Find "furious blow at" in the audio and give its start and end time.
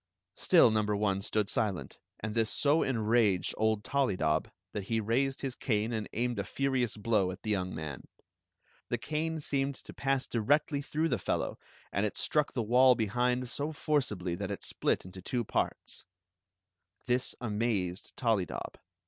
6.43-7.43